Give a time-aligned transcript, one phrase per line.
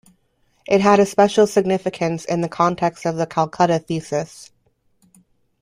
[0.67, 4.49] It had a special significance in the context of the 'Calcutta thesis'.